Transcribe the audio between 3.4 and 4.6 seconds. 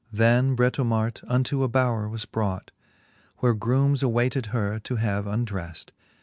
groomes awayted